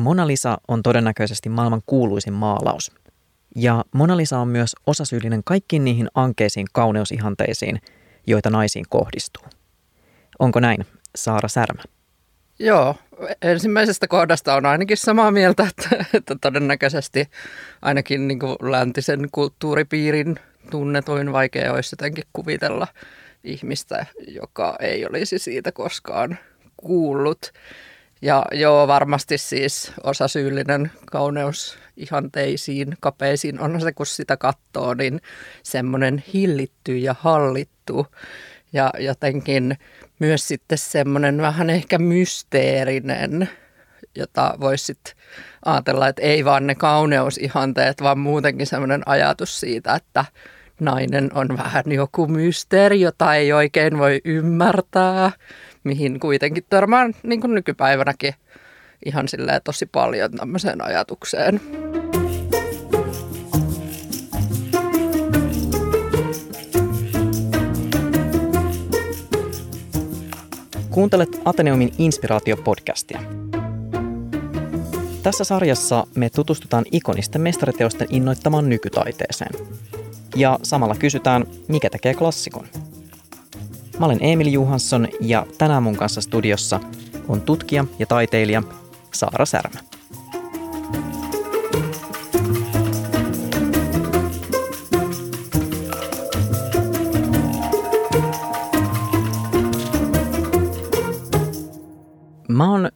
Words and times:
Mona 0.00 0.26
Lisa 0.26 0.58
on 0.68 0.82
todennäköisesti 0.82 1.48
maailman 1.48 1.82
kuuluisin 1.86 2.32
maalaus. 2.32 2.92
Ja 3.56 3.84
Mona 3.94 4.16
Lisa 4.16 4.38
on 4.38 4.48
myös 4.48 4.76
osasyyllinen 4.86 5.42
kaikkiin 5.44 5.84
niihin 5.84 6.08
ankeisiin 6.14 6.66
kauneusihanteisiin, 6.72 7.80
joita 8.26 8.50
naisiin 8.50 8.84
kohdistuu. 8.88 9.44
Onko 10.38 10.60
näin, 10.60 10.86
Saara 11.16 11.48
Särmä? 11.48 11.82
Joo, 12.58 12.94
ensimmäisestä 13.42 14.08
kohdasta 14.08 14.54
on 14.54 14.66
ainakin 14.66 14.96
samaa 14.96 15.30
mieltä, 15.30 15.66
että, 15.68 16.04
että 16.14 16.36
todennäköisesti 16.40 17.30
ainakin 17.82 18.28
niin 18.28 18.38
kuin 18.38 18.56
läntisen 18.60 19.28
kulttuuripiirin 19.32 20.36
tunnetuin 20.70 21.32
vaikea 21.32 21.72
olisi 21.72 21.92
jotenkin 21.92 22.24
kuvitella 22.32 22.86
ihmistä, 23.44 24.06
joka 24.28 24.76
ei 24.80 25.06
olisi 25.06 25.38
siitä 25.38 25.72
koskaan 25.72 26.38
kuullut. 26.76 27.52
Ja 28.22 28.44
joo, 28.52 28.88
varmasti 28.88 29.38
siis 29.38 29.92
osa 30.04 30.28
syyllinen 30.28 30.90
kauneus 31.06 31.78
ihanteisiin, 31.96 32.96
kapeisiin, 33.00 33.60
onhan 33.60 33.80
se 33.80 33.92
kun 33.92 34.06
sitä 34.06 34.36
katsoo, 34.36 34.94
niin 34.94 35.20
semmoinen 35.62 36.24
hillitty 36.34 36.98
ja 36.98 37.14
hallittu. 37.20 38.06
Ja 38.72 38.90
jotenkin 38.98 39.78
myös 40.18 40.48
sitten 40.48 40.78
semmoinen 40.78 41.42
vähän 41.42 41.70
ehkä 41.70 41.98
mysteerinen, 41.98 43.48
jota 44.14 44.54
voisi 44.60 44.84
sitten 44.84 45.14
ajatella, 45.64 46.08
että 46.08 46.22
ei 46.22 46.44
vaan 46.44 46.66
ne 46.66 46.74
kauneusihanteet, 46.74 48.02
vaan 48.02 48.18
muutenkin 48.18 48.66
semmoinen 48.66 49.02
ajatus 49.06 49.60
siitä, 49.60 49.94
että 49.94 50.24
nainen 50.80 51.30
on 51.34 51.48
vähän 51.58 51.84
joku 51.92 52.26
mysteeri, 52.26 53.00
jota 53.00 53.34
ei 53.34 53.52
oikein 53.52 53.98
voi 53.98 54.20
ymmärtää, 54.24 55.32
mihin 55.84 56.20
kuitenkin 56.20 56.64
törmään 56.70 57.14
niin 57.22 57.40
kuin 57.40 57.54
nykypäivänäkin 57.54 58.34
ihan 59.04 59.28
silleen 59.28 59.60
tosi 59.64 59.86
paljon 59.86 60.32
tämmöiseen 60.32 60.84
ajatukseen. 60.84 61.60
Kuuntelet 70.90 71.40
Ateneumin 71.44 71.92
inspiraatiopodcastia. 71.98 73.20
Tässä 75.22 75.44
sarjassa 75.44 76.06
me 76.14 76.30
tutustutaan 76.30 76.84
ikonisten 76.92 77.40
mestariteosten 77.40 78.06
innoittamaan 78.10 78.68
nykytaiteeseen. 78.68 79.50
Ja 80.36 80.58
samalla 80.62 80.94
kysytään, 80.94 81.46
mikä 81.68 81.90
tekee 81.90 82.14
klassikon. 82.14 82.66
Mä 84.00 84.06
olen 84.06 84.18
Emil 84.20 84.46
Juhansson 84.46 85.08
ja 85.20 85.46
tänään 85.58 85.82
mun 85.82 85.96
kanssa 85.96 86.20
studiossa 86.20 86.80
on 87.28 87.40
tutkija 87.40 87.84
ja 87.98 88.06
taiteilija 88.06 88.62
Saara 89.14 89.46
Särmä. 89.46 89.80
Mä 102.48 102.70
oon 102.70 102.88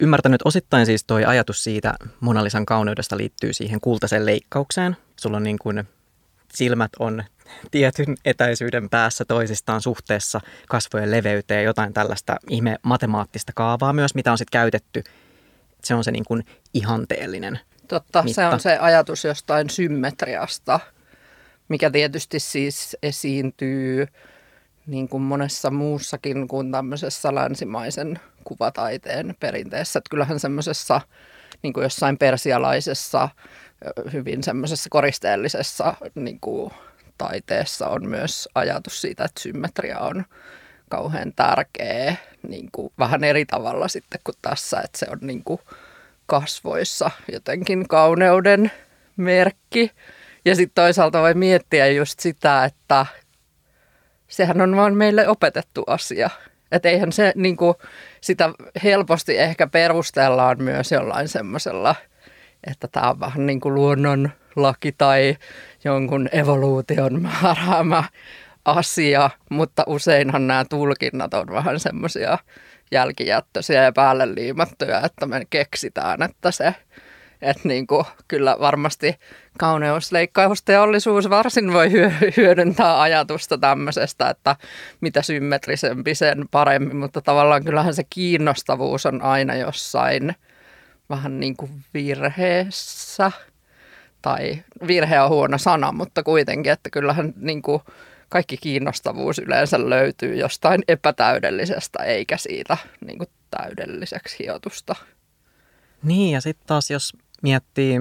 ymmärtänyt 0.00 0.40
osittain 0.44 0.86
siis 0.86 1.04
toi 1.04 1.24
ajatus 1.24 1.64
siitä 1.64 1.94
Monalisan 2.20 2.66
kauneudesta 2.66 3.16
liittyy 3.16 3.52
siihen 3.52 3.80
kultaiseen 3.80 4.26
leikkaukseen. 4.26 4.96
Sulla 5.20 5.36
on 5.36 5.42
niin 5.42 5.58
kuin 5.58 5.84
silmät 6.54 6.90
on 6.98 7.24
tietyn 7.70 8.16
etäisyyden 8.24 8.90
päässä 8.90 9.24
toisistaan 9.24 9.80
suhteessa 9.80 10.40
kasvojen 10.68 11.10
leveyteen, 11.10 11.64
jotain 11.64 11.92
tällaista 11.92 12.36
ihme 12.50 12.76
matemaattista 12.82 13.52
kaavaa 13.54 13.92
myös, 13.92 14.14
mitä 14.14 14.32
on 14.32 14.38
sitten 14.38 14.60
käytetty. 14.60 15.04
Se 15.84 15.94
on 15.94 16.04
se 16.04 16.10
niin 16.10 16.24
kuin 16.24 16.44
ihanteellinen 16.74 17.60
Totta, 17.88 18.22
mitta. 18.22 18.34
se 18.34 18.46
on 18.46 18.60
se 18.60 18.78
ajatus 18.78 19.24
jostain 19.24 19.70
symmetriasta, 19.70 20.80
mikä 21.68 21.90
tietysti 21.90 22.40
siis 22.40 22.96
esiintyy 23.02 24.06
niin 24.86 25.08
kuin 25.08 25.22
monessa 25.22 25.70
muussakin 25.70 26.48
kuin 26.48 26.72
tämmöisessä 26.72 27.34
länsimaisen 27.34 28.20
kuvataiteen 28.44 29.34
perinteessä. 29.40 29.98
Että 29.98 30.10
kyllähän 30.10 30.40
semmoisessa 30.40 31.00
niin 31.62 31.72
kuin 31.72 31.82
jossain 31.82 32.18
persialaisessa, 32.18 33.28
hyvin 34.12 34.42
semmoisessa 34.42 34.90
koristeellisessa 34.90 35.94
niin 36.14 36.40
kuin 36.40 36.72
taiteessa 37.18 37.88
on 37.88 38.08
myös 38.08 38.48
ajatus 38.54 39.00
siitä, 39.00 39.24
että 39.24 39.40
symmetria 39.40 39.98
on 39.98 40.24
kauhean 40.88 41.32
tärkeä 41.36 42.16
niin 42.48 42.68
kuin 42.72 42.92
vähän 42.98 43.24
eri 43.24 43.46
tavalla 43.46 43.88
sitten 43.88 44.20
kuin 44.24 44.36
tässä, 44.42 44.80
että 44.80 44.98
se 44.98 45.06
on 45.10 45.18
niin 45.20 45.44
kuin 45.44 45.60
kasvoissa 46.26 47.10
jotenkin 47.32 47.88
kauneuden 47.88 48.70
merkki. 49.16 49.90
Ja 50.44 50.56
sitten 50.56 50.84
toisaalta 50.84 51.22
voi 51.22 51.34
miettiä 51.34 51.86
just 51.86 52.20
sitä, 52.20 52.64
että 52.64 53.06
sehän 54.28 54.60
on 54.60 54.76
vaan 54.76 54.94
meille 54.94 55.28
opetettu 55.28 55.82
asia. 55.86 56.30
Että 56.72 56.88
eihän 56.88 57.12
se 57.12 57.32
niin 57.36 57.56
kuin, 57.56 57.74
sitä 58.20 58.50
helposti 58.84 59.38
ehkä 59.38 59.66
perustellaan 59.66 60.62
myös 60.62 60.92
jollain 60.92 61.28
semmoisella, 61.28 61.94
että 62.70 62.88
tämä 62.88 63.10
on 63.10 63.20
vähän 63.20 63.46
niin 63.46 63.60
kuin 63.60 63.74
luonnon 63.74 64.30
laki 64.56 64.92
tai 64.92 65.36
jonkun 65.84 66.28
evoluution 66.32 67.22
määräämä 67.22 68.04
asia, 68.64 69.30
mutta 69.50 69.84
useinhan 69.86 70.46
nämä 70.46 70.64
tulkinnat 70.64 71.34
on 71.34 71.46
vähän 71.50 71.80
semmoisia 71.80 72.38
jälkijättöisiä 72.92 73.82
ja 73.82 73.92
päälle 73.92 74.34
liimattuja, 74.34 75.00
että 75.04 75.26
me 75.26 75.42
keksitään, 75.50 76.22
että 76.22 76.50
se 76.50 76.74
että 77.42 77.68
niin 77.68 77.86
kuin, 77.86 78.04
kyllä 78.28 78.56
varmasti 78.60 79.18
kauneusleikkausteollisuus 79.58 81.30
varsin 81.30 81.72
voi 81.72 81.90
hyödyntää 82.36 83.00
ajatusta 83.00 83.58
tämmöisestä, 83.58 84.30
että 84.30 84.56
mitä 85.00 85.22
symmetrisempi 85.22 86.14
sen 86.14 86.48
paremmin, 86.50 86.96
mutta 86.96 87.20
tavallaan 87.20 87.64
kyllähän 87.64 87.94
se 87.94 88.04
kiinnostavuus 88.10 89.06
on 89.06 89.22
aina 89.22 89.54
jossain 89.54 90.34
vähän 91.10 91.40
niin 91.40 91.56
kuin 91.56 91.70
virheessä. 91.94 93.32
Tai 94.22 94.62
virhe 94.86 95.20
on 95.20 95.28
huono 95.28 95.58
sana, 95.58 95.92
mutta 95.92 96.22
kuitenkin, 96.22 96.72
että 96.72 96.90
kyllähän 96.90 97.34
niin 97.36 97.62
kuin 97.62 97.82
kaikki 98.28 98.56
kiinnostavuus 98.56 99.38
yleensä 99.38 99.90
löytyy 99.90 100.34
jostain 100.34 100.82
epätäydellisestä, 100.88 102.02
eikä 102.02 102.36
siitä 102.36 102.76
niin 103.06 103.18
kuin 103.18 103.28
täydelliseksi 103.50 104.36
hiotusta. 104.38 104.96
Niin, 106.02 106.32
ja 106.32 106.40
sitten 106.40 106.66
taas 106.66 106.90
jos 106.90 107.12
miettii 107.42 108.00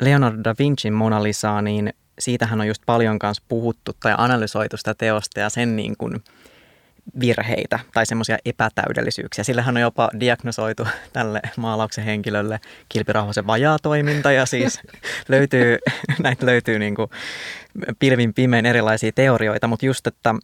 Leonardo 0.00 0.44
da 0.44 0.54
Vincin 0.58 0.92
Mona 0.92 1.22
Lisaa, 1.22 1.62
niin 1.62 1.92
siitähän 2.18 2.60
on 2.60 2.68
just 2.68 2.82
paljon 2.86 3.18
kanssa 3.18 3.42
puhuttu 3.48 3.92
tai 4.00 4.14
analysoitu 4.18 4.76
sitä 4.76 4.94
teosta 4.94 5.40
ja 5.40 5.50
sen 5.50 5.76
niin 5.76 5.96
kuin 5.96 6.22
virheitä 7.20 7.78
tai 7.94 8.06
semmoisia 8.06 8.38
epätäydellisyyksiä. 8.44 9.44
Sillähän 9.44 9.76
on 9.76 9.82
jopa 9.82 10.10
diagnosoitu 10.20 10.86
tälle 11.12 11.40
maalauksen 11.56 12.04
henkilölle 12.04 12.60
kilpirauhasen 12.88 13.46
vajaatoiminta 13.46 14.32
ja 14.32 14.46
siis 14.46 14.80
löytyy, 15.28 15.78
näitä 16.22 16.46
löytyy 16.46 16.78
niin 16.78 16.94
kuin 16.94 17.10
pilvin 17.98 18.34
pimein 18.34 18.66
erilaisia 18.66 19.12
teorioita, 19.14 19.68
mutta 19.68 19.86
just, 19.86 20.06
että 20.06 20.34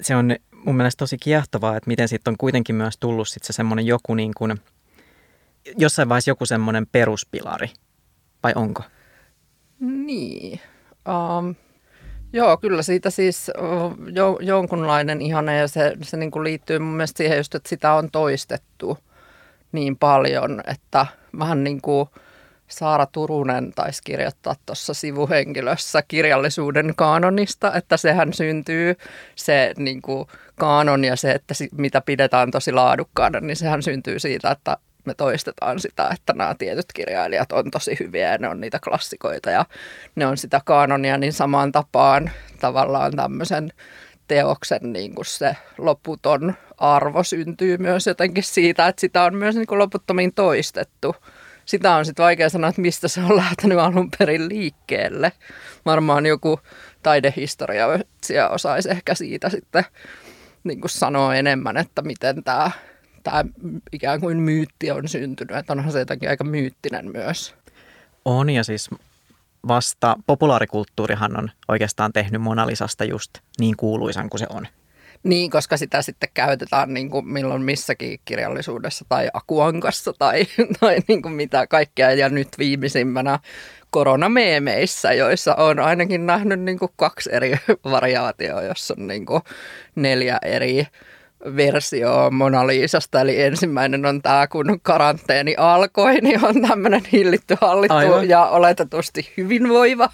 se 0.00 0.16
on 0.16 0.36
mun 0.64 0.76
mielestä 0.76 0.98
tosi 0.98 1.18
kiehtovaa, 1.18 1.76
että 1.76 1.88
miten 1.88 2.08
sitten 2.08 2.32
on 2.32 2.36
kuitenkin 2.38 2.74
myös 2.74 2.98
tullut 2.98 3.28
sitten 3.28 3.46
se 3.46 3.52
semmoinen 3.52 3.86
joku 3.86 4.14
niin 4.14 4.32
kuin, 4.36 4.60
jossain 5.78 6.08
vaiheessa 6.08 6.30
joku 6.30 6.46
semmoinen 6.46 6.86
peruspilari, 6.92 7.70
vai 8.44 8.52
onko? 8.56 8.82
Niin. 9.80 10.60
Um, 11.08 11.54
joo, 12.32 12.56
kyllä 12.56 12.82
siitä 12.82 13.10
siis 13.10 13.50
jo, 14.12 14.38
jonkunlainen 14.40 15.22
ihana 15.22 15.52
ja 15.52 15.68
se, 15.68 15.92
se 16.02 16.16
niin 16.16 16.30
kuin 16.30 16.44
liittyy 16.44 16.78
mun 16.78 16.94
mielestä 16.94 17.18
siihen 17.18 17.36
just, 17.36 17.54
että 17.54 17.68
sitä 17.68 17.92
on 17.92 18.10
toistettu 18.10 18.98
niin 19.72 19.96
paljon, 19.96 20.60
että 20.66 21.06
vähän 21.38 21.64
niin 21.64 21.80
kuin 21.80 22.08
Saara 22.68 23.06
Turunen 23.06 23.72
taisi 23.74 24.00
kirjoittaa 24.04 24.54
tuossa 24.66 24.94
sivuhenkilössä 24.94 26.02
kirjallisuuden 26.08 26.92
kaanonista, 26.96 27.72
että 27.72 27.96
sehän 27.96 28.32
syntyy 28.32 28.96
se 29.34 29.72
niin 29.76 30.02
kuin 30.02 30.26
kaanon 30.58 31.04
ja 31.04 31.16
se, 31.16 31.32
että 31.32 31.54
mitä 31.76 32.00
pidetään 32.00 32.50
tosi 32.50 32.72
laadukkaana, 32.72 33.40
niin 33.40 33.56
sehän 33.56 33.82
syntyy 33.82 34.18
siitä, 34.18 34.50
että 34.50 34.76
me 35.04 35.14
toistetaan 35.14 35.80
sitä, 35.80 36.08
että 36.14 36.32
nämä 36.32 36.54
tietyt 36.54 36.92
kirjailijat 36.94 37.52
on 37.52 37.70
tosi 37.70 37.96
hyviä 38.00 38.32
ja 38.32 38.38
ne 38.38 38.48
on 38.48 38.60
niitä 38.60 38.78
klassikoita 38.84 39.50
ja 39.50 39.64
ne 40.14 40.26
on 40.26 40.36
sitä 40.36 40.60
kaanonia, 40.64 41.18
niin 41.18 41.32
samaan 41.32 41.72
tapaan 41.72 42.30
tavallaan 42.60 43.16
tämmöisen 43.16 43.72
teoksen 44.28 44.92
niin 44.92 45.14
kuin 45.14 45.26
se 45.26 45.56
loputon 45.78 46.54
arvo 46.78 47.22
syntyy 47.24 47.78
myös 47.78 48.06
jotenkin 48.06 48.44
siitä, 48.44 48.88
että 48.88 49.00
sitä 49.00 49.22
on 49.22 49.36
myös 49.36 49.54
niin 49.54 49.66
kuin 49.66 49.78
loputtomiin 49.78 50.34
toistettu. 50.34 51.16
Sitä 51.64 51.94
on 51.94 52.04
sitten 52.04 52.22
vaikea 52.24 52.48
sanoa, 52.48 52.70
että 52.70 52.80
mistä 52.80 53.08
se 53.08 53.20
on 53.20 53.36
lähtenyt 53.36 53.78
alun 53.78 54.10
perin 54.18 54.48
liikkeelle. 54.48 55.32
Varmaan 55.86 56.26
joku 56.26 56.60
taidehistoria 57.02 57.86
osaisi 58.50 58.90
ehkä 58.90 59.14
siitä 59.14 59.48
sitten 59.48 59.84
niin 60.64 60.80
kuin 60.80 60.90
sanoa 60.90 61.34
enemmän, 61.34 61.76
että 61.76 62.02
miten 62.02 62.44
tämä 62.44 62.70
tämä 63.24 63.44
ikään 63.92 64.20
kuin 64.20 64.40
myytti 64.40 64.90
on 64.90 65.08
syntynyt. 65.08 65.56
Että 65.56 65.72
onhan 65.72 65.92
se 65.92 65.98
jotenkin 65.98 66.28
aika 66.28 66.44
myyttinen 66.44 67.12
myös. 67.12 67.54
On 68.24 68.50
ja 68.50 68.64
siis 68.64 68.90
vasta 69.68 70.16
populaarikulttuurihan 70.26 71.38
on 71.38 71.50
oikeastaan 71.68 72.12
tehnyt 72.12 72.42
Mona 72.42 72.66
Lisasta 72.66 73.04
just 73.04 73.30
niin 73.58 73.76
kuuluisan 73.76 74.30
kuin 74.30 74.38
se 74.38 74.46
on. 74.50 74.66
Niin, 75.22 75.50
koska 75.50 75.76
sitä 75.76 76.02
sitten 76.02 76.28
käytetään 76.34 76.94
niin 76.94 77.10
kuin 77.10 77.28
milloin 77.28 77.62
missäkin 77.62 78.20
kirjallisuudessa 78.24 79.04
tai 79.08 79.30
akuankassa 79.32 80.12
tai, 80.12 80.46
tai 80.80 80.98
niin 81.08 81.22
kuin 81.22 81.34
mitä 81.34 81.66
kaikkea. 81.66 82.12
Ja 82.12 82.28
nyt 82.28 82.48
viimeisimmänä 82.58 83.38
koronameemeissä, 83.90 85.12
joissa 85.12 85.54
on 85.54 85.78
ainakin 85.78 86.26
nähnyt 86.26 86.60
niin 86.60 86.78
kuin 86.78 86.92
kaksi 86.96 87.30
eri 87.32 87.56
variaatioa, 87.84 88.62
jossa 88.62 88.94
on 88.98 89.06
niin 89.06 89.26
kuin 89.26 89.42
neljä 89.94 90.38
eri 90.42 90.86
versio 91.56 92.30
Mona 92.30 92.66
Lisasta. 92.66 93.20
Eli 93.20 93.42
ensimmäinen 93.42 94.06
on 94.06 94.22
tämä, 94.22 94.46
kun 94.46 94.80
karanteeni 94.82 95.54
alkoi, 95.58 96.14
niin 96.14 96.44
on 96.44 96.62
tämmöinen 96.62 97.02
hillitty, 97.12 97.56
hallittu 97.60 97.94
Aivan. 97.94 98.28
ja 98.28 98.46
oletetusti 98.46 99.32
hyvinvoiva. 99.36 100.10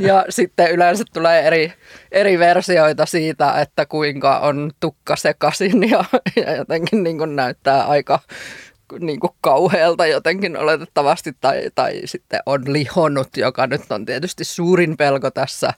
Ja 0.00 0.24
sitten 0.28 0.70
yleensä 0.70 1.04
tulee 1.12 1.46
eri, 1.46 1.72
eri 2.12 2.38
versioita 2.38 3.06
siitä, 3.06 3.60
että 3.60 3.86
kuinka 3.86 4.38
on 4.38 4.70
tukka 4.80 5.16
sekasin 5.16 5.90
ja, 5.90 6.04
ja 6.36 6.56
jotenkin 6.56 7.02
niin 7.02 7.18
kuin 7.18 7.36
näyttää 7.36 7.82
aika 7.84 8.20
niin 9.00 9.20
kuin 9.20 9.32
kauhealta 9.40 10.06
jotenkin 10.06 10.56
oletettavasti 10.56 11.32
tai, 11.40 11.70
tai 11.74 12.00
sitten 12.04 12.40
on 12.46 12.72
lihonnut, 12.72 13.36
joka 13.36 13.66
nyt 13.66 13.92
on 13.92 14.06
tietysti 14.06 14.44
suurin 14.44 14.96
pelko 14.96 15.30
tässä, 15.30 15.74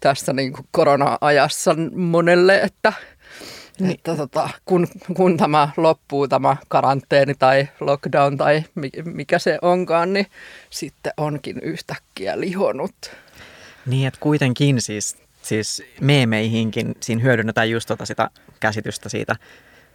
tässä 0.00 0.32
niin 0.32 0.52
kuin 0.52 0.66
korona-ajassa 0.70 1.76
monelle, 1.94 2.60
että, 2.60 2.92
niin. 3.80 3.90
että 3.94 4.16
tota, 4.16 4.48
kun, 4.64 4.88
kun 5.16 5.36
tämä 5.36 5.68
loppuu, 5.76 6.28
tämä 6.28 6.56
karanteeni 6.68 7.34
tai 7.34 7.68
lockdown 7.80 8.36
tai 8.36 8.64
mikä 9.04 9.38
se 9.38 9.58
onkaan, 9.62 10.12
niin 10.12 10.26
sitten 10.70 11.12
onkin 11.16 11.60
yhtäkkiä 11.62 12.40
lihonnut. 12.40 13.10
Niin, 13.86 14.08
että 14.08 14.20
kuitenkin 14.20 14.82
siis, 14.82 15.16
siis 15.42 15.82
meemeihinkin 16.00 16.94
siinä 17.00 17.22
hyödynnetään 17.22 17.70
just 17.70 17.88
tota 17.88 18.06
sitä 18.06 18.30
käsitystä 18.60 19.08
siitä 19.08 19.36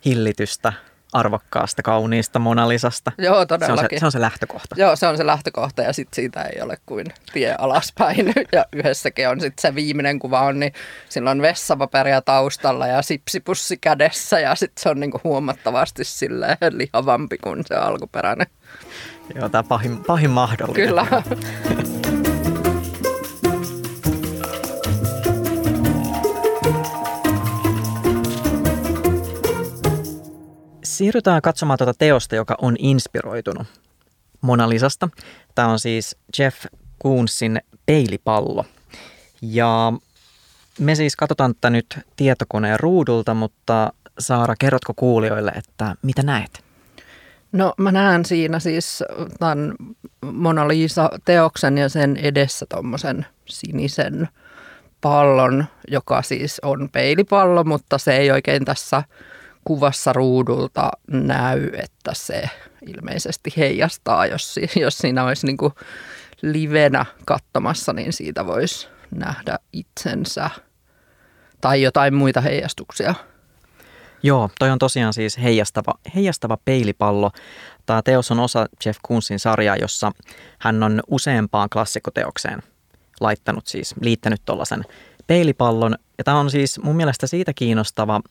hillitystä 0.06 0.74
arvokkaasta, 1.14 1.84
kauniista 1.84 2.40
Monalisasta. 2.40 3.12
Joo, 3.18 3.46
todellakin. 3.46 3.78
Se 3.80 3.84
on 3.84 3.90
se, 3.90 4.00
se 4.00 4.06
on 4.06 4.12
se 4.12 4.22
lähtökohta. 4.22 4.76
Joo, 4.78 4.96
se 4.96 5.08
on 5.08 5.18
se 5.18 5.26
lähtökohta 5.26 5.82
ja 5.82 5.94
sitten 5.94 6.16
siitä 6.16 6.44
ei 6.44 6.62
ole 6.62 6.78
kuin 6.86 7.08
tie 7.34 7.56
alaspäin. 7.58 8.34
Ja 8.52 8.66
yhdessäkin 8.74 9.30
on 9.30 9.42
sitten 9.42 9.62
se 9.62 9.76
viimeinen 9.76 10.20
kuva 10.20 10.42
on, 10.42 10.60
niin 10.60 10.74
sillä 11.10 11.32
on 11.32 11.42
vessapaperia 11.42 12.22
taustalla 12.22 12.88
ja 12.88 13.02
sipsipussi 13.02 13.78
kädessä 13.78 14.40
ja 14.40 14.56
sitten 14.56 14.84
se 14.84 14.90
on 14.90 15.00
niinku 15.00 15.22
huomattavasti 15.24 16.04
silleen 16.04 16.58
lihavampi 16.70 17.38
kuin 17.38 17.64
se 17.66 17.76
alkuperäinen. 17.76 18.48
Joo, 19.36 19.50
tämä 19.50 19.64
pahin, 19.64 19.98
pahin 19.98 20.30
mahdollinen. 20.30 20.88
Kyllä. 20.88 21.06
Siirrytään 30.92 31.42
katsomaan 31.42 31.78
tuota 31.78 31.94
teosta, 31.94 32.36
joka 32.36 32.56
on 32.62 32.76
inspiroitunut 32.80 33.68
Mona 34.42 34.70
Lisasta. 34.70 35.10
Tämä 35.56 35.68
on 35.68 35.80
siis 35.80 36.18
Jeff 36.40 36.66
Koonsin 36.98 37.62
peilipallo. 37.86 38.66
Ja 39.42 39.94
me 40.80 40.96
siis 40.96 41.16
katsotaan 41.16 41.56
tätä 41.56 41.70
nyt 41.70 42.00
tietokoneen 42.16 42.80
ruudulta, 42.80 43.34
mutta 43.34 43.94
Saara, 44.20 44.56
kerrotko 44.60 44.94
kuulijoille, 44.94 45.52
että 45.52 45.96
mitä 46.02 46.24
näet? 46.24 46.64
No 47.52 47.74
mä 47.78 47.92
näen 47.92 48.26
siinä 48.26 48.60
siis 48.60 49.04
tämän 49.40 49.76
Mona 50.32 50.68
Lisa-teoksen 50.68 51.78
ja 51.78 51.90
sen 51.90 52.18
edessä 52.18 52.66
tuommoisen 52.70 53.26
sinisen 53.46 54.28
pallon, 55.02 55.66
joka 55.88 56.22
siis 56.22 56.60
on 56.60 56.90
peilipallo, 56.90 57.64
mutta 57.64 57.98
se 57.98 58.18
ei 58.18 58.32
oikein 58.32 58.66
tässä 58.66 59.04
kuvassa 59.66 60.14
ruudulta 60.14 60.92
näy, 61.08 61.70
että 61.74 62.12
se 62.14 62.50
ilmeisesti 62.88 63.54
heijastaa, 63.58 64.26
jos, 64.26 64.56
jos 64.76 64.98
siinä 64.98 65.24
olisi 65.24 65.46
niin 65.46 65.58
kuin 65.58 65.74
livenä 66.42 67.06
katsomassa, 67.26 67.94
niin 67.94 68.14
siitä 68.14 68.46
voisi 68.46 68.88
nähdä 69.16 69.60
itsensä 69.74 70.50
tai 71.62 71.82
jotain 71.82 72.14
muita 72.14 72.42
heijastuksia. 72.42 73.16
Joo, 74.24 74.50
toi 74.60 74.70
on 74.70 74.80
tosiaan 74.80 75.14
siis 75.14 75.38
heijastava, 75.38 75.94
heijastava 76.16 76.58
peilipallo. 76.66 77.32
Tämä 77.86 78.02
teos 78.02 78.32
on 78.32 78.40
osa 78.40 78.66
Jeff 78.86 79.00
Koonsin 79.02 79.40
sarjaa, 79.40 79.76
jossa 79.76 80.12
hän 80.60 80.84
on 80.84 81.02
useampaan 81.08 81.70
klassikoteokseen 81.70 82.64
laittanut 83.20 83.68
siis, 83.68 83.96
liittänyt 84.02 84.42
tuollaisen 84.46 84.84
peilipallon. 85.28 85.96
Ja 86.18 86.24
tämä 86.24 86.40
on 86.40 86.52
siis 86.52 86.80
mun 86.84 86.96
mielestä 86.96 87.28
siitä 87.28 87.54
kiinnostava, 87.56 88.22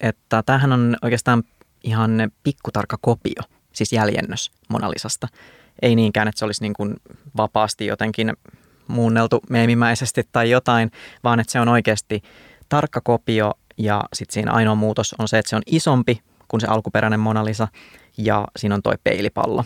että 0.00 0.42
tämähän 0.42 0.72
on 0.72 0.96
oikeastaan 1.02 1.42
ihan 1.84 2.10
pikkutarkka 2.42 2.96
kopio, 3.00 3.42
siis 3.72 3.92
jäljennös 3.92 4.50
Monalisasta. 4.68 5.28
Ei 5.82 5.96
niinkään, 5.96 6.28
että 6.28 6.38
se 6.38 6.44
olisi 6.44 6.62
niin 6.62 6.72
kuin 6.72 6.96
vapaasti 7.36 7.86
jotenkin 7.86 8.32
muunneltu 8.88 9.40
meemimäisesti 9.50 10.28
tai 10.32 10.50
jotain, 10.50 10.90
vaan 11.24 11.40
että 11.40 11.52
se 11.52 11.60
on 11.60 11.68
oikeasti 11.68 12.22
tarkka 12.68 13.00
kopio 13.00 13.54
ja 13.78 14.04
sitten 14.12 14.34
siinä 14.34 14.52
ainoa 14.52 14.74
muutos 14.74 15.14
on 15.18 15.28
se, 15.28 15.38
että 15.38 15.50
se 15.50 15.56
on 15.56 15.62
isompi 15.66 16.22
kuin 16.48 16.60
se 16.60 16.66
alkuperäinen 16.66 17.20
Monalisa 17.20 17.68
ja 18.18 18.46
siinä 18.56 18.74
on 18.74 18.82
toi 18.82 18.94
peilipallo. 19.04 19.64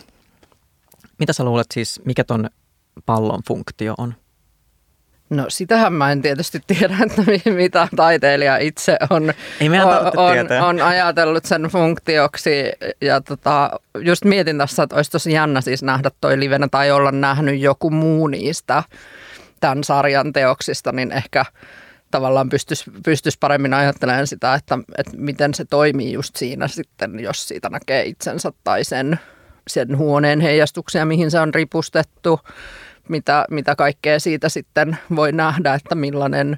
Mitä 1.19 1.33
sä 1.33 1.43
luulet 1.43 1.67
siis, 1.73 2.01
mikä 2.05 2.23
ton 2.23 2.49
pallon 3.05 3.41
funktio 3.47 3.93
on? 3.97 4.15
No 5.35 5.45
sitähän 5.47 5.93
mä 5.93 6.11
en 6.11 6.21
tietysti 6.21 6.61
tiedä, 6.67 6.97
että 7.05 7.51
mitä 7.51 7.87
taiteilija 7.95 8.57
itse 8.57 8.97
on, 9.09 9.33
on, 10.15 10.61
on, 10.61 10.63
on 10.63 10.81
ajatellut 10.81 11.45
sen 11.45 11.63
funktioksi. 11.63 12.71
Ja 13.01 13.21
tota, 13.21 13.69
just 13.99 14.25
mietin 14.25 14.57
tässä, 14.57 14.83
että 14.83 14.95
olisi 14.95 15.11
tosi 15.11 15.31
jännä 15.31 15.61
siis 15.61 15.83
nähdä 15.83 16.11
toi 16.21 16.39
livenä 16.39 16.67
tai 16.71 16.91
olla 16.91 17.11
nähnyt 17.11 17.59
joku 17.59 17.89
muu 17.89 18.27
niistä 18.27 18.83
tämän 19.59 19.83
sarjan 19.83 20.33
teoksista, 20.33 20.91
niin 20.91 21.11
ehkä 21.11 21.45
tavallaan 22.11 22.49
pystyisi 22.49 22.91
pystyis 23.05 23.37
paremmin 23.37 23.73
ajattelemaan 23.73 24.27
sitä, 24.27 24.53
että, 24.53 24.79
että 24.97 25.17
miten 25.17 25.53
se 25.53 25.65
toimii 25.65 26.13
just 26.13 26.35
siinä 26.35 26.67
sitten, 26.67 27.19
jos 27.19 27.47
siitä 27.47 27.69
näkee 27.69 28.03
itsensä 28.05 28.51
tai 28.63 28.83
sen, 28.83 29.19
sen 29.67 29.97
huoneen 29.97 30.41
heijastuksia, 30.41 31.05
mihin 31.05 31.31
se 31.31 31.39
on 31.39 31.53
ripustettu 31.53 32.39
mitä, 33.09 33.45
mitä 33.49 33.75
kaikkea 33.75 34.19
siitä 34.19 34.49
sitten 34.49 34.97
voi 35.15 35.31
nähdä, 35.31 35.73
että 35.73 35.95
millainen 35.95 36.57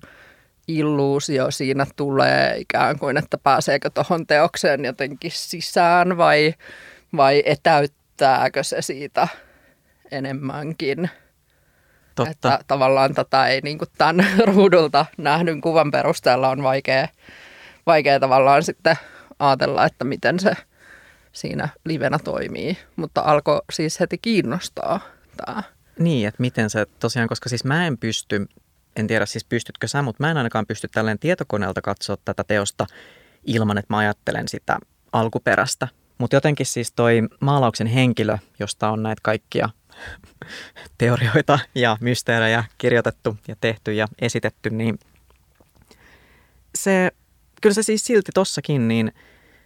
illuusio 0.68 1.52
siinä 1.52 1.86
tulee 1.96 2.58
ikään 2.58 3.00
kuin, 3.00 3.18
että 3.18 3.38
pääseekö 3.38 3.90
tuohon 3.90 4.28
teokseen 4.28 4.86
jotenkin 4.86 5.32
sisään 5.34 6.18
vai, 6.18 6.54
vai 7.18 7.44
etäyttääkö 7.46 8.64
se 8.64 8.82
siitä 8.82 9.28
enemmänkin. 10.12 11.10
Totta. 12.16 12.32
Että 12.32 12.60
tavallaan 12.68 13.14
tätä 13.14 13.48
ei 13.48 13.62
niin 13.62 13.78
kuin 13.78 13.90
tämän 13.98 14.26
ruudulta 14.54 15.06
nähdyn 15.18 15.62
kuvan 15.62 15.92
perusteella 15.92 16.50
on 16.50 16.64
vaikea, 16.64 17.08
vaikea 17.86 18.20
tavallaan 18.20 18.64
sitten 18.64 18.96
ajatella, 19.40 19.86
että 19.86 20.06
miten 20.06 20.40
se 20.40 20.54
siinä 21.32 21.70
livenä 21.86 22.20
toimii. 22.20 22.78
Mutta 22.96 23.22
alkoi 23.22 23.62
siis 23.72 24.00
heti 24.00 24.18
kiinnostaa 24.18 25.00
tämä. 25.38 25.64
Niin, 26.00 26.28
että 26.28 26.42
miten 26.42 26.70
se 26.70 26.86
tosiaan, 27.00 27.28
koska 27.28 27.50
siis 27.50 27.64
mä 27.64 27.88
en 27.88 27.98
pysty, 27.98 28.48
en 28.96 29.08
tiedä 29.08 29.26
siis 29.26 29.46
pystytkö 29.46 29.88
sä, 29.88 30.02
mutta 30.02 30.24
mä 30.24 30.32
en 30.32 30.38
ainakaan 30.38 30.66
pysty 30.66 30.88
tälleen 30.88 31.20
tietokoneelta 31.20 31.82
katsoa 31.82 32.18
tätä 32.26 32.44
teosta 32.44 32.86
ilman, 33.46 33.78
että 33.78 33.94
mä 33.94 33.98
ajattelen 33.98 34.48
sitä 34.48 34.80
alkuperäistä. 35.12 35.88
Mutta 36.18 36.36
jotenkin 36.36 36.66
siis 36.66 36.92
toi 36.92 37.22
maalauksen 37.40 37.88
henkilö, 37.88 38.38
josta 38.60 38.90
on 38.90 39.04
näitä 39.04 39.20
kaikkia 39.24 39.70
teorioita 40.98 41.60
ja 41.76 41.98
mysteerejä 42.02 42.64
kirjoitettu 42.78 43.38
ja 43.48 43.56
tehty 43.62 43.94
ja 43.94 44.08
esitetty, 44.20 44.70
niin 44.70 45.00
se, 46.76 47.12
kyllä 47.62 47.74
se 47.74 47.84
siis 47.84 48.06
silti 48.06 48.32
tossakin, 48.34 48.88
niin 48.88 49.14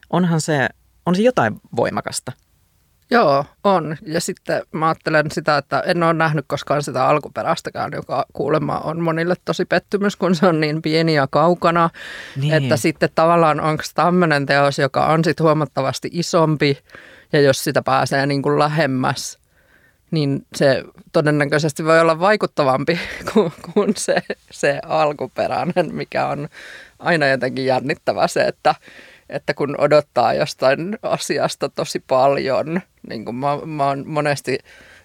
onhan 0.09 0.41
se, 0.41 0.69
on 1.05 1.15
se 1.15 1.21
jotain 1.21 1.61
voimakasta. 1.75 2.31
Joo, 3.11 3.45
on. 3.63 3.97
Ja 4.05 4.21
sitten 4.21 4.61
mä 4.71 4.87
ajattelen 4.87 5.31
sitä, 5.31 5.57
että 5.57 5.79
en 5.79 6.03
ole 6.03 6.13
nähnyt 6.13 6.45
koskaan 6.47 6.83
sitä 6.83 7.07
alkuperäistäkään, 7.07 7.91
joka 7.95 8.25
kuulemma 8.33 8.77
on 8.79 9.01
monille 9.01 9.35
tosi 9.45 9.65
pettymys, 9.65 10.15
kun 10.15 10.35
se 10.35 10.47
on 10.47 10.59
niin 10.59 10.81
pieni 10.81 11.13
ja 11.13 11.27
kaukana. 11.27 11.89
Niin. 12.35 12.53
Että 12.53 12.77
sitten 12.77 13.09
tavallaan 13.15 13.61
onko 13.61 13.83
tämmöinen 13.95 14.45
teos, 14.45 14.79
joka 14.79 15.05
on 15.05 15.23
sitten 15.23 15.43
huomattavasti 15.43 16.09
isompi 16.11 16.77
ja 17.33 17.41
jos 17.41 17.63
sitä 17.63 17.81
pääsee 17.81 18.25
niin 18.25 18.41
kuin 18.41 18.59
lähemmäs, 18.59 19.39
niin 20.11 20.45
se 20.55 20.83
todennäköisesti 21.11 21.85
voi 21.85 21.99
olla 21.99 22.19
vaikuttavampi 22.19 22.99
kuin, 23.33 23.51
kuin 23.73 23.93
se, 23.97 24.15
se 24.51 24.79
alkuperäinen, 24.85 25.95
mikä 25.95 26.27
on 26.27 26.49
aina 26.99 27.27
jotenkin 27.27 27.65
jännittävä 27.65 28.27
se, 28.27 28.41
että 28.41 28.75
että 29.29 29.53
kun 29.53 29.75
odottaa 29.81 30.33
jostain 30.33 30.97
asiasta 31.01 31.69
tosi 31.69 32.03
paljon, 32.07 32.81
niin 33.09 33.25
kuin 33.25 33.35
mä, 33.35 33.57
mä 33.65 33.87
oon 33.87 34.03
monesti 34.07 34.57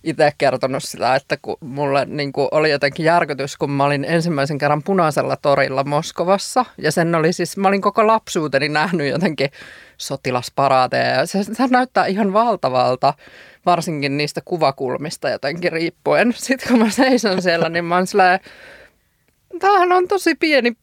itse 0.04 0.32
kertonut 0.38 0.82
sitä, 0.82 1.14
että 1.14 1.36
kun 1.42 1.56
mulle 1.60 2.04
niin 2.04 2.32
kuin 2.32 2.48
oli 2.50 2.70
jotenkin 2.70 3.06
järkytys, 3.06 3.56
kun 3.56 3.70
mä 3.70 3.84
olin 3.84 4.04
ensimmäisen 4.04 4.58
kerran 4.58 4.82
punaisella 4.82 5.36
torilla 5.36 5.84
Moskovassa. 5.84 6.64
Ja 6.78 6.92
sen 6.92 7.14
oli 7.14 7.32
siis, 7.32 7.56
mä 7.56 7.68
olin 7.68 7.80
koko 7.80 8.06
lapsuuteni 8.06 8.68
nähnyt 8.68 9.08
jotenkin 9.10 9.50
sotilasparaateja. 9.98 11.10
Ja 11.10 11.26
se, 11.26 11.44
se 11.44 11.66
näyttää 11.70 12.06
ihan 12.06 12.32
valtavalta, 12.32 13.14
varsinkin 13.66 14.16
niistä 14.16 14.40
kuvakulmista 14.44 15.28
jotenkin 15.28 15.72
riippuen. 15.72 16.34
Sitten 16.36 16.68
kun 16.68 16.78
mä 16.78 16.90
seison 16.90 17.42
siellä, 17.42 17.68
niin 17.68 17.84
mä 17.84 17.94
oon 17.94 18.06
silleen, 18.06 18.40
tämähän 19.60 19.92
on 19.92 20.08
tosi 20.08 20.34
pieni 20.34 20.76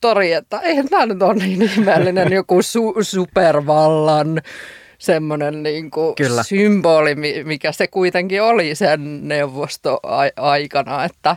tori, 0.00 0.32
että 0.32 0.60
eihän 0.60 0.88
tämä 0.88 1.06
nyt 1.06 1.22
ole 1.22 1.34
niin 1.34 1.62
ihmeellinen 1.62 2.32
joku 2.40 2.60
su- 2.60 3.04
supervallan 3.04 4.42
semmoinen 4.98 5.62
niin 5.62 5.90
kuin 5.90 6.14
Kyllä. 6.14 6.42
symboli, 6.42 7.14
mikä 7.44 7.72
se 7.72 7.86
kuitenkin 7.86 8.42
oli 8.42 8.74
sen 8.74 9.28
neuvostoaikana, 9.28 11.04
että, 11.04 11.36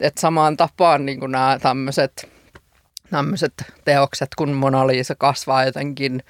että 0.00 0.20
samaan 0.20 0.56
tapaan 0.56 1.06
niin 1.06 1.20
kuin 1.20 1.32
nämä 1.32 1.58
tämmöiset, 1.62 2.28
tämmöiset 3.10 3.52
teokset, 3.84 4.28
kun 4.36 4.52
Mona 4.52 4.86
Lisa 4.86 5.14
kasvaa 5.14 5.64
jotenkin 5.64 6.22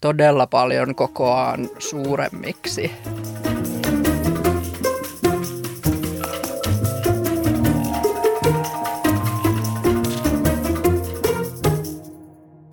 todella 0.00 0.46
paljon 0.46 0.94
kokoaan 0.94 1.68
suuremmiksi. 1.78 2.92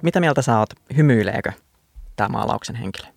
Mitä 0.02 0.20
mieltä 0.20 0.42
sä 0.42 0.60
oot, 0.60 0.70
hymyileekö 0.98 1.52
tämä 2.16 2.30
maalauksen 2.30 2.76
henkilö? 2.76 3.08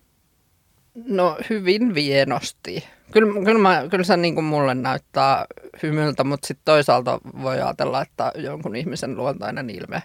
No 1.07 1.37
hyvin 1.49 1.95
vienosti. 1.95 2.87
Kyllä, 3.11 3.45
kyllä, 3.45 3.59
mä, 3.59 3.83
kyllä 3.91 4.03
se 4.03 4.17
niin 4.17 4.35
kuin 4.35 4.45
mulle 4.45 4.75
näyttää 4.75 5.45
hymyltä, 5.83 6.23
mutta 6.23 6.47
sitten 6.47 6.65
toisaalta 6.65 7.19
voi 7.41 7.61
ajatella, 7.61 8.01
että 8.01 8.31
jonkun 8.35 8.75
ihmisen 8.75 9.17
luontainen 9.17 9.69
ilme 9.69 10.03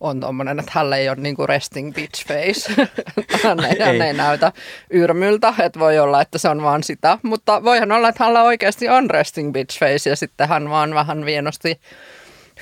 on 0.00 0.20
tuommoinen, 0.20 0.58
että 0.58 0.72
hänellä 0.74 0.96
ei 0.96 1.08
ole 1.08 1.16
niin 1.16 1.36
kuin 1.36 1.48
resting 1.48 1.94
bitch 1.94 2.26
face. 2.26 2.88
hän, 3.44 3.64
ei, 3.64 3.78
hän 3.78 4.02
ei 4.02 4.12
näytä 4.12 4.52
yrmyltä, 4.90 5.54
että 5.58 5.80
voi 5.80 5.98
olla, 5.98 6.20
että 6.20 6.38
se 6.38 6.48
on 6.48 6.62
vaan 6.62 6.82
sitä. 6.82 7.18
Mutta 7.22 7.64
voihan 7.64 7.92
olla, 7.92 8.08
että 8.08 8.24
hänellä 8.24 8.42
oikeasti 8.42 8.88
on 8.88 9.10
resting 9.10 9.52
bitch 9.52 9.78
face 9.78 10.10
ja 10.10 10.16
sitten 10.16 10.48
hän 10.48 10.70
vaan 10.70 10.94
vähän 10.94 11.24
vienosti 11.24 11.80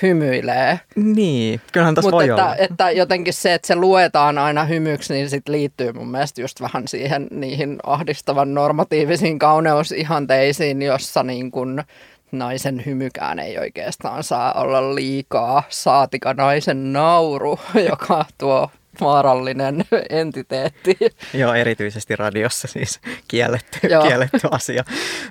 hymyilee. 0.01 0.79
Niin, 0.95 1.61
kyllähän 1.71 1.95
tässä 1.95 2.11
voi 2.11 2.29
että, 2.29 2.45
olla. 2.45 2.55
että 2.55 2.91
jotenkin 2.91 3.33
se, 3.33 3.53
että 3.53 3.67
se 3.67 3.75
luetaan 3.75 4.37
aina 4.37 4.65
hymyksi, 4.65 5.13
niin 5.13 5.29
sit 5.29 5.49
liittyy 5.49 5.93
mun 5.93 6.11
mielestä 6.11 6.41
just 6.41 6.61
vähän 6.61 6.87
siihen 6.87 7.27
niihin 7.31 7.79
ahdistavan 7.83 8.53
normatiivisiin 8.53 9.39
kauneusihanteisiin, 9.39 10.81
jossa 10.81 11.23
niin 11.23 11.51
kun 11.51 11.83
naisen 12.31 12.85
hymykään 12.85 13.39
ei 13.39 13.57
oikeastaan 13.57 14.23
saa 14.23 14.53
olla 14.53 14.95
liikaa, 14.95 15.63
saatika 15.69 16.33
naisen 16.33 16.93
nauru, 16.93 17.59
joka 17.89 18.25
tuo 18.37 18.69
vaarallinen 19.01 19.85
entiteetti. 20.09 20.97
Joo, 21.33 21.53
erityisesti 21.53 22.15
radiossa 22.15 22.67
siis 22.67 22.99
kielletty, 23.27 23.79
kielletty 24.07 24.47
asia. 24.51 24.83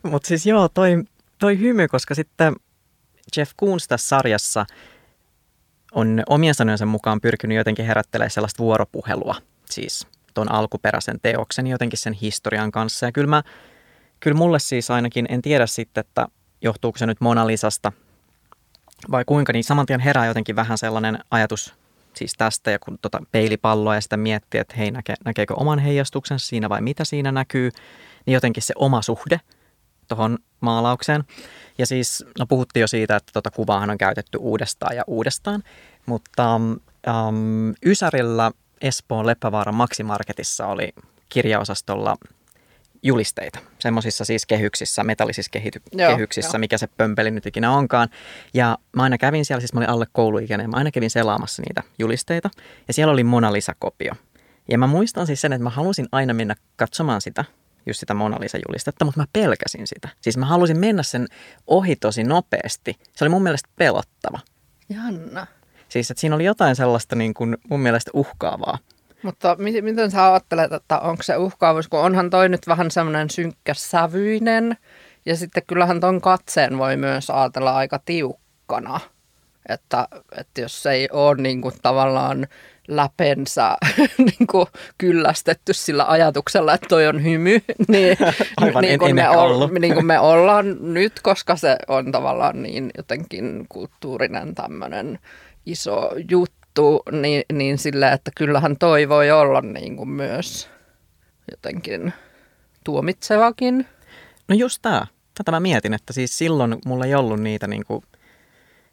Mutta 0.03 0.29
siis 0.29 0.47
joo, 0.47 0.69
toi, 0.69 1.03
toi 1.39 1.59
hymy, 1.59 1.89
koska 1.89 2.15
sitten 2.15 2.57
Jeff 3.37 3.53
Koons 3.57 3.89
tässä 3.89 4.09
sarjassa 4.09 4.67
on 5.93 6.23
omien 6.29 6.55
sanojensa 6.55 6.87
mukaan 6.87 7.21
pyrkinyt 7.21 7.57
jotenkin 7.57 7.87
herättelemään 7.87 8.31
sellaista 8.31 8.63
vuoropuhelua, 8.63 9.35
siis 9.71 10.07
tuon 10.35 10.53
alkuperäisen 10.53 11.21
teoksen 11.23 11.67
jotenkin 11.67 11.99
sen 11.99 12.13
historian 12.13 12.71
kanssa. 12.71 13.07
Ja 13.07 13.13
kyllä, 13.13 13.29
mä, 13.29 13.43
kyllä 14.21 14.37
mulle 14.37 14.59
siis 14.59 14.91
ainakin, 14.91 15.27
en 15.29 15.43
tiedä 15.43 15.67
sitten, 15.67 16.01
että 16.01 16.27
johtuuko 16.63 16.99
se 16.99 17.07
nyt 17.07 17.21
Mona 17.21 17.47
Lisasta 17.47 17.93
vai 19.11 19.25
kuinka, 19.25 19.53
niin 19.53 19.65
saman 19.65 19.87
tien 19.87 20.01
herää 20.01 20.27
jotenkin 20.27 20.57
vähän 20.57 20.79
sellainen 20.79 21.19
ajatus 21.31 21.75
siis 22.17 22.35
tästä 22.39 22.71
ja 22.71 22.79
kun 22.79 22.99
tota 23.03 23.23
peilipalloa 23.33 23.95
ja 23.95 24.01
sitä 24.01 24.17
miettii, 24.17 24.61
että 24.61 24.77
hei, 24.77 24.91
näke, 24.91 25.15
näkeekö 25.25 25.55
oman 25.55 25.79
heijastuksensa 25.79 26.47
siinä 26.47 26.69
vai 26.69 26.81
mitä 26.81 27.05
siinä 27.05 27.33
näkyy, 27.33 27.71
niin 28.27 28.35
jotenkin 28.35 28.63
se 28.63 28.75
oma 28.77 29.03
suhde 29.03 29.41
tuohon 30.09 30.39
maalaukseen. 30.61 31.25
Ja 31.79 31.87
siis, 31.87 32.25
no 32.39 32.47
puhuttiin 32.47 32.81
jo 32.81 32.87
siitä, 32.87 33.17
että 33.17 33.33
tuota 33.33 33.51
kuvaahan 33.51 33.91
on 33.91 33.99
käytetty 33.99 34.39
uudestaan 34.39 34.97
ja 34.97 35.05
uudestaan, 35.07 35.63
mutta 36.07 36.57
um, 36.57 37.75
Ysärillä 37.87 38.51
Espoon 38.81 39.27
Leppävaaran 39.27 39.75
Maximarketissa 39.75 40.67
oli 40.67 40.93
kirjaosastolla 41.29 42.17
julisteita, 43.03 43.59
semmoisissa 43.79 44.25
siis 44.25 44.47
kehyksissä, 44.47 45.05
metallisissa 45.05 45.51
kehity- 45.51 45.83
Joo, 45.93 46.11
kehyksissä, 46.11 46.57
jo. 46.57 46.61
mikä 46.61 46.79
se 46.79 46.87
pömpeli 46.87 47.31
nyt 47.31 47.47
ikinä 47.47 47.71
onkaan. 47.71 48.09
Ja 48.55 48.79
mä 48.97 49.03
aina 49.03 49.19
kävin 49.19 49.45
siellä, 49.45 49.61
siis 49.61 49.73
mä 49.73 49.81
olin 49.81 49.89
alle 49.89 50.07
kouluikäinen, 50.13 50.71
mä 50.71 50.77
aina 50.77 50.91
kävin 50.91 51.11
selaamassa 51.11 51.63
niitä 51.63 51.83
julisteita. 51.99 52.51
Ja 52.89 52.95
siellä 52.95 53.13
oli 53.13 53.25
Mona 53.25 53.53
Lisa-kopio. 53.53 54.13
Ja 54.69 54.79
mä 54.79 54.87
muistan 54.87 55.27
siis 55.27 55.41
sen, 55.41 55.53
että 55.53 55.65
mä 55.65 55.71
halusin 55.71 56.09
aina 56.13 56.35
mennä 56.35 56.55
katsomaan 56.77 57.21
sitä, 57.21 57.45
just 57.87 58.01
sitä 58.01 58.15
Mona 58.15 58.41
Lisa-julistetta, 58.41 59.05
mutta 59.05 59.21
mä 59.21 59.27
pelkäsin 59.33 59.87
sitä. 59.87 60.09
Siis 60.21 60.37
mä 60.37 60.47
halusin 60.47 60.79
mennä 60.79 61.03
sen 61.03 61.27
ohi 61.67 61.97
tosi 61.97 62.25
nopeasti. 62.25 62.97
Se 63.13 63.25
oli 63.25 63.29
mun 63.29 63.43
mielestä 63.43 63.69
pelottava. 63.77 64.39
Janna. 64.89 65.47
Siis 65.89 66.11
että 66.11 66.21
siinä 66.21 66.35
oli 66.35 66.45
jotain 66.45 66.77
sellaista 66.77 67.17
niin 67.17 67.35
kuin 67.35 67.57
mun 67.71 67.81
mielestä 67.81 68.11
uhkaavaa. 68.15 68.79
Mutta 69.23 69.57
miten, 69.59 69.85
miten 69.85 70.11
sä 70.11 70.33
ajattelet, 70.33 70.73
että 70.73 70.99
onko 70.99 71.23
se 71.23 71.37
uhkaavuus, 71.37 71.89
kun 71.89 72.01
onhan 72.01 72.31
toi 72.31 72.49
nyt 72.49 72.67
vähän 72.67 72.91
semmoinen 72.91 73.29
sävyinen 73.73 74.77
ja 75.27 75.37
sitten 75.37 75.63
kyllähän 75.67 76.01
ton 76.01 76.21
katseen 76.21 76.79
voi 76.79 76.97
myös 76.97 77.31
ajatella 77.31 77.77
aika 77.77 77.99
tiukkana. 77.99 79.01
Että, 79.69 80.09
että 80.37 80.61
jos 80.61 80.87
ei 80.87 81.09
ole 81.13 81.43
niin 81.43 81.63
kuin 81.63 81.75
tavallaan 81.83 82.47
läpensä 82.89 83.77
niin 84.19 84.47
kuin 84.51 84.67
kyllästetty 84.99 85.73
sillä 85.73 86.05
ajatuksella, 86.05 86.75
että 86.75 86.87
toi 86.89 87.07
on 87.07 87.25
hymy, 87.25 87.61
niin, 87.89 88.17
Aivan, 88.57 88.83
niin, 88.83 88.99
kuin 88.99 89.09
en, 89.09 89.15
me 89.15 89.31
ol, 89.31 89.69
niin 89.81 89.95
kuin 89.95 90.07
me 90.07 90.19
ollaan 90.19 90.77
nyt, 90.95 91.21
koska 91.23 91.57
se 91.57 91.77
on 91.89 92.13
tavallaan 92.13 92.63
niin 92.63 92.91
jotenkin 92.97 93.67
kulttuurinen 93.69 94.55
tämmöinen 94.55 95.19
iso 95.67 96.11
juttu, 96.31 97.03
niin, 97.11 97.43
niin 97.53 97.79
sillä, 97.79 98.13
että 98.13 98.31
kyllähän 98.37 98.77
toi 98.79 99.09
voi 99.09 99.31
olla 99.31 99.61
niin 99.61 99.97
kuin 99.97 100.09
myös 100.09 100.69
jotenkin 101.51 102.13
tuomitsevakin. 102.85 103.87
No 104.49 104.55
just 104.55 104.79
tämä. 104.83 105.07
Tätä 105.35 105.51
mä 105.51 105.61
mietin, 105.61 105.95
että 105.95 106.13
siis 106.13 106.39
silloin 106.39 106.77
mulla 106.87 107.05
ei 107.05 107.15
ollut 107.15 107.41
niitä 107.41 107.67
niin 107.67 107.85
kuin 107.87 108.03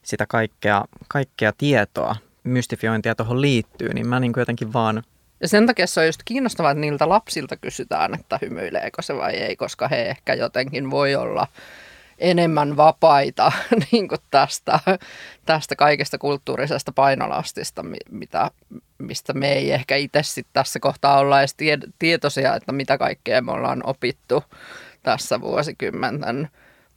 sitä 0.03 0.25
kaikkea, 0.27 0.85
kaikkea 1.07 1.53
tietoa 1.57 2.15
mystifiointia 2.43 3.15
tuohon 3.15 3.41
liittyy, 3.41 3.93
niin 3.93 4.07
mä 4.07 4.19
niin 4.19 4.33
kuin 4.33 4.41
jotenkin 4.41 4.73
vaan... 4.73 5.03
Ja 5.41 5.47
sen 5.47 5.67
takia 5.67 5.87
se 5.87 5.99
on 5.99 6.05
just 6.05 6.21
kiinnostavaa, 6.25 6.71
että 6.71 6.81
niiltä 6.81 7.09
lapsilta 7.09 7.57
kysytään, 7.57 8.13
että 8.13 8.39
hymyileekö 8.41 9.01
se 9.01 9.15
vai 9.15 9.33
ei, 9.33 9.55
koska 9.55 9.87
he 9.87 10.01
ehkä 10.01 10.33
jotenkin 10.33 10.91
voi 10.91 11.15
olla 11.15 11.47
enemmän 12.19 12.77
vapaita 12.77 13.51
niin 13.91 14.07
kuin 14.07 14.21
tästä, 14.31 14.79
tästä 15.45 15.75
kaikesta 15.75 16.17
kulttuurisesta 16.17 16.91
painolastista, 16.91 17.85
mitä, 18.11 18.51
mistä 18.97 19.33
me 19.33 19.53
ei 19.53 19.71
ehkä 19.71 19.95
itse 19.95 20.23
sitten 20.23 20.53
tässä 20.53 20.79
kohtaa 20.79 21.19
olla 21.19 21.39
edes 21.39 21.55
tie, 21.55 21.77
tietoisia, 21.99 22.55
että 22.55 22.71
mitä 22.71 22.97
kaikkea 22.97 23.41
me 23.41 23.51
ollaan 23.51 23.81
opittu 23.85 24.43
tässä 25.03 25.41
vuosikymmenten 25.41 26.49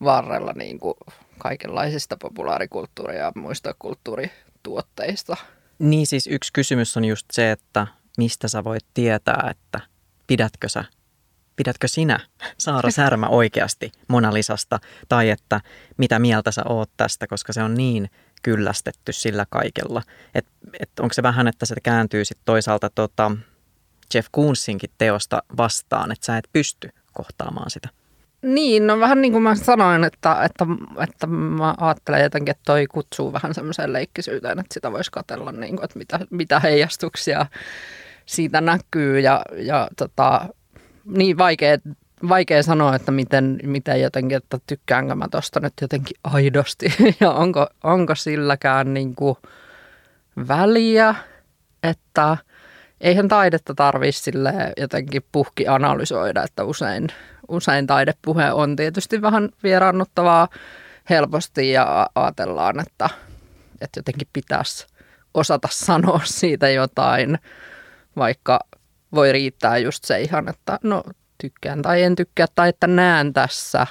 varrella 0.04 0.52
niin 0.52 0.78
kuin 0.78 0.94
kaikenlaisista 1.42 2.16
populaarikulttuuri- 2.16 3.16
ja 3.16 3.32
muista 3.34 3.74
kulttuuri 3.78 4.30
tuotteista. 4.62 5.36
Niin 5.78 6.06
siis 6.06 6.26
yksi 6.26 6.52
kysymys 6.52 6.96
on 6.96 7.04
just 7.04 7.26
se, 7.32 7.50
että 7.50 7.86
mistä 8.18 8.48
sä 8.48 8.64
voit 8.64 8.84
tietää, 8.94 9.48
että 9.50 9.80
pidätkö 10.26 10.68
sä 10.68 10.84
pidätkö 11.56 11.88
sinä, 11.88 12.20
Saara 12.58 12.90
Särmä, 12.90 13.26
oikeasti 13.26 13.92
Mona 14.08 14.32
Lisasta, 14.32 14.78
tai 15.08 15.30
että 15.30 15.60
mitä 15.96 16.18
mieltä 16.18 16.50
sä 16.50 16.62
oot 16.68 16.90
tästä, 16.96 17.26
koska 17.26 17.52
se 17.52 17.62
on 17.62 17.74
niin 17.74 18.10
kyllästetty 18.42 19.12
sillä 19.12 19.46
kaikella. 19.50 20.02
Et, 20.34 20.46
et 20.80 20.90
onko 21.00 21.12
se 21.12 21.22
vähän, 21.22 21.48
että 21.48 21.66
se 21.66 21.74
kääntyy 21.82 22.24
sitten 22.24 22.44
toisaalta 22.44 22.90
tota 22.90 23.32
Jeff 24.14 24.28
Koonsinkin 24.30 24.90
teosta 24.98 25.42
vastaan, 25.56 26.12
että 26.12 26.26
sä 26.26 26.38
et 26.38 26.48
pysty 26.52 26.90
kohtaamaan 27.12 27.70
sitä? 27.70 27.88
Niin, 28.42 28.86
no 28.86 29.00
vähän 29.00 29.22
niin 29.22 29.32
kuin 29.32 29.42
mä 29.42 29.54
sanoin, 29.54 30.04
että, 30.04 30.44
että, 30.44 30.66
että 31.02 31.26
mä 31.26 31.74
ajattelen 31.80 32.22
jotenkin, 32.22 32.50
että 32.50 32.62
toi 32.66 32.86
kutsuu 32.86 33.32
vähän 33.32 33.54
semmoiseen 33.54 33.92
leikkisyyteen, 33.92 34.58
että 34.58 34.74
sitä 34.74 34.92
voisi 34.92 35.10
katella, 35.10 35.52
niin 35.52 35.76
kuin, 35.76 35.84
että 35.84 35.98
mitä, 35.98 36.20
mitä 36.30 36.60
heijastuksia 36.60 37.46
siitä 38.26 38.60
näkyy. 38.60 39.20
Ja, 39.20 39.42
ja 39.56 39.88
tota, 39.96 40.48
niin 41.04 41.38
vaikea, 41.38 41.78
vaikea 42.28 42.62
sanoa, 42.62 42.94
että 42.94 43.12
miten, 43.12 43.58
miten 43.62 44.00
jotenkin, 44.00 44.36
että 44.36 44.58
tykkäänkö 44.66 45.14
mä 45.14 45.28
tosta 45.30 45.60
nyt 45.60 45.72
jotenkin 45.80 46.16
aidosti. 46.24 46.94
Ja 47.20 47.30
onko, 47.30 47.66
onko 47.84 48.14
silläkään 48.14 48.94
niin 48.94 49.14
kuin 49.14 49.36
väliä, 50.48 51.14
että 51.82 52.36
eihän 53.00 53.28
taidetta 53.28 53.74
tarvitse 53.74 54.30
jotenkin 54.76 55.22
puhki 55.32 55.68
analysoida, 55.68 56.42
että 56.42 56.64
usein, 56.64 57.08
usein 57.48 57.86
taidepuhe 57.86 58.52
on 58.52 58.76
tietysti 58.76 59.22
vähän 59.22 59.48
vieraannuttavaa 59.62 60.48
helposti 61.10 61.70
ja 61.70 62.10
ajatellaan, 62.14 62.80
että, 62.80 63.10
että 63.80 63.98
jotenkin 63.98 64.28
pitäisi 64.32 64.86
osata 65.34 65.68
sanoa 65.70 66.20
siitä 66.24 66.70
jotain, 66.70 67.38
vaikka 68.16 68.60
voi 69.14 69.32
riittää 69.32 69.78
just 69.78 70.04
se 70.04 70.20
ihan, 70.20 70.48
että 70.48 70.78
no 70.82 71.02
tykkään 71.38 71.82
tai 71.82 72.02
en 72.02 72.16
tykkää 72.16 72.46
tai 72.54 72.68
että 72.68 72.86
näen 72.86 73.32
tässä. 73.32 73.86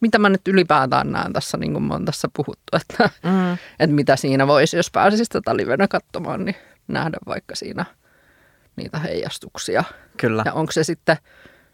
Mitä 0.00 0.18
mä 0.18 0.28
nyt 0.28 0.48
ylipäätään 0.48 1.12
näen 1.12 1.32
tässä, 1.32 1.58
niin 1.58 1.72
kuin 1.72 1.84
mä 1.84 1.94
oon 1.94 2.04
tässä 2.04 2.28
puhuttu, 2.36 2.76
että, 2.76 3.10
mm. 3.22 3.52
että 3.80 3.94
mitä 3.96 4.16
siinä 4.16 4.46
voisi, 4.46 4.76
jos 4.76 4.90
pääsisi 4.90 5.24
tätä 5.24 5.56
livenä 5.56 5.88
katsomaan, 5.88 6.44
niin 6.44 6.56
nähdä 6.88 7.16
vaikka 7.26 7.54
siinä 7.54 7.84
niitä 8.76 8.98
heijastuksia. 8.98 9.84
Kyllä. 10.16 10.42
Ja 10.46 10.52
onko 10.52 10.72
se 10.72 10.84
sitten, 10.84 11.16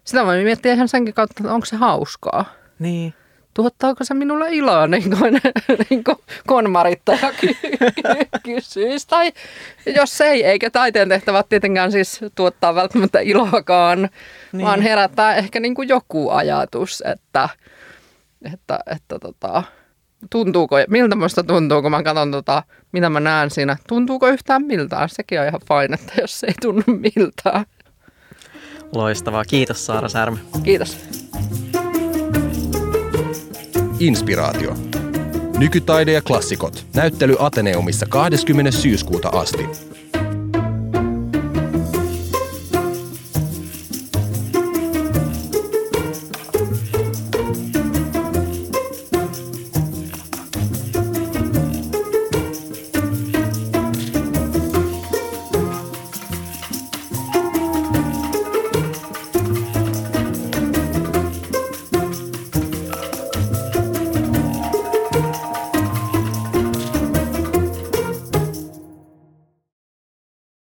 sitä 0.03 0.25
voi 0.25 0.43
miettiä 0.43 0.73
ihan 0.73 0.87
senkin 0.87 1.13
kautta, 1.13 1.35
että 1.39 1.53
onko 1.53 1.65
se 1.65 1.75
hauskaa. 1.75 2.45
Niin 2.79 3.13
tuottaako 3.53 4.03
se 4.03 4.13
minulle 4.13 4.49
iloa, 4.51 4.87
niin 4.87 5.17
kuin, 5.17 5.41
niin 5.89 6.03
kuin 6.03 6.17
konmarittaja 6.47 7.33
kysyisi. 8.45 9.07
Tai 9.07 9.31
jos 9.95 10.21
ei, 10.21 10.43
eikä 10.43 10.69
taiteen 10.69 11.09
tehtävät 11.09 11.49
tietenkään 11.49 11.91
siis 11.91 12.19
tuottaa 12.35 12.75
välttämättä 12.75 13.19
iloakaan, 13.19 14.09
niin. 14.51 14.65
vaan 14.65 14.81
herättää 14.81 15.35
ehkä 15.35 15.59
niin 15.59 15.75
kuin 15.75 15.89
joku 15.89 16.29
ajatus, 16.29 17.03
että, 17.05 17.49
että, 18.53 18.79
että 18.85 19.19
tota, 19.19 19.63
tuntuuko, 20.29 20.75
miltä 20.87 21.15
musta 21.15 21.43
tuntuu, 21.43 21.81
kun 21.81 21.91
mä 21.91 22.03
katson 22.03 22.31
tota, 22.31 22.63
mitä 22.91 23.09
mä 23.09 23.19
näen 23.19 23.49
siinä. 23.49 23.77
Tuntuuko 23.87 24.27
yhtään 24.27 24.65
miltään? 24.65 25.09
Sekin 25.09 25.39
on 25.39 25.47
ihan 25.47 25.61
fine, 25.67 25.95
että 25.95 26.21
jos 26.21 26.39
se 26.39 26.47
ei 26.47 26.53
tunnu 26.61 26.83
miltään. 26.87 27.65
Loistavaa. 28.95 29.45
Kiitos 29.45 29.85
Saara 29.85 30.09
Särmä. 30.09 30.37
Kiitos. 30.63 30.97
Inspiraatio. 33.99 34.75
Nykytaide 35.57 36.11
ja 36.13 36.21
klassikot. 36.21 36.85
Näyttely 36.95 37.35
Ateneumissa 37.39 38.05
20. 38.09 38.71
syyskuuta 38.71 39.29
asti. 39.29 39.92